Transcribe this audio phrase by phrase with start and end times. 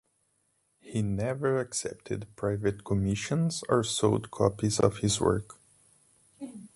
[0.79, 5.57] He never accepted private commissions or sold copies of his work.